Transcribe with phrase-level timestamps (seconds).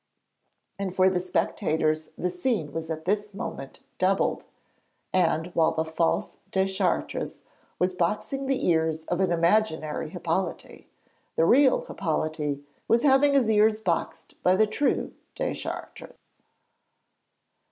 [0.79, 4.47] And for the spectators the scene was at this moment doubled,
[5.13, 7.43] and while the false Deschartres
[7.77, 10.87] was boxing the ears of an imaginary Hippolyte,
[11.35, 16.17] the real Hippolyte was having his ears boxed by the true Deschartres.